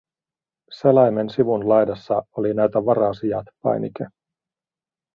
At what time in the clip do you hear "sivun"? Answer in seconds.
1.29-1.69